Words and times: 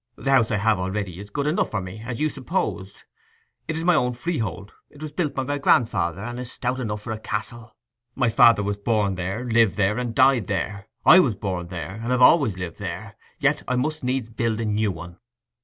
'The 0.15 0.31
house 0.31 0.49
I 0.49 0.55
have 0.57 0.79
already 0.79 1.19
is 1.19 1.29
good 1.29 1.45
enough 1.45 1.69
for 1.69 1.79
me, 1.79 2.01
as 2.03 2.19
you 2.19 2.27
supposed. 2.27 3.03
It 3.67 3.77
is 3.77 3.83
my 3.83 3.93
own 3.93 4.13
freehold; 4.13 4.73
it 4.89 4.99
was 4.99 5.11
built 5.11 5.35
by 5.35 5.43
my 5.43 5.59
grandfather, 5.59 6.21
and 6.23 6.39
is 6.39 6.51
stout 6.51 6.79
enough 6.79 7.03
for 7.03 7.11
a 7.13 7.19
castle. 7.19 7.75
My 8.15 8.27
father 8.29 8.63
was 8.63 8.77
born 8.79 9.13
there, 9.13 9.45
lived 9.45 9.75
there, 9.75 9.99
and 9.99 10.15
died 10.15 10.47
there. 10.47 10.87
I 11.05 11.19
was 11.19 11.35
born 11.35 11.67
there, 11.67 11.99
and 12.01 12.05
have 12.09 12.19
always 12.19 12.57
lived 12.57 12.79
there; 12.79 13.15
yet 13.39 13.61
I 13.67 13.75
must 13.75 14.03
needs 14.03 14.29
build 14.31 14.59
a 14.59 14.65
new 14.65 14.91
one. 14.91 15.19